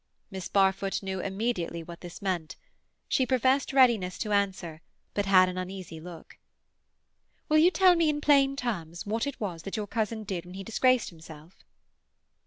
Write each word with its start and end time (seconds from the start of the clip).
Miss 0.31 0.49
Barfoot 0.49 1.03
knew 1.03 1.19
immediately 1.19 1.83
what 1.83 2.01
this 2.01 2.23
meant. 2.23 2.55
She 3.07 3.23
professed 3.23 3.71
readiness 3.71 4.17
to 4.17 4.31
answer, 4.31 4.81
but 5.13 5.27
had 5.27 5.47
an 5.47 5.59
uneasy 5.59 5.99
look. 5.99 6.39
"Will 7.49 7.59
you 7.59 7.69
tell 7.69 7.95
me 7.95 8.09
in 8.09 8.19
plain 8.19 8.55
terms 8.55 9.05
what 9.05 9.27
it 9.27 9.39
was 9.39 9.61
that 9.61 9.77
your 9.77 9.85
cousin 9.85 10.23
did 10.23 10.43
when 10.43 10.55
he 10.55 10.63
disgraced 10.63 11.11
himself?" 11.11 11.55